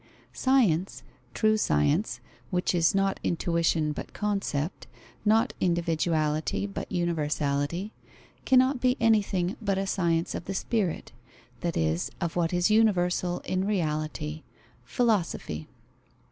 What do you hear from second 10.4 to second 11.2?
the spirit,